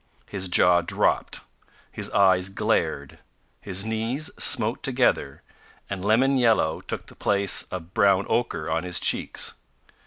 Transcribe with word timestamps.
His 0.25 0.47
jaw 0.47 0.81
dropped, 0.81 1.41
his 1.91 2.09
eyes 2.09 2.49
glared, 2.49 3.19
his 3.61 3.85
knees 3.85 4.31
smote 4.39 4.81
together, 4.81 5.43
and 5.91 6.03
lemon 6.03 6.37
yellow 6.37 6.81
took 6.81 7.05
the 7.05 7.13
place 7.15 7.61
of 7.69 7.93
brown 7.93 8.25
ochre 8.27 8.67
on 8.67 8.83
his 8.83 8.99
cheeks. 8.99 9.53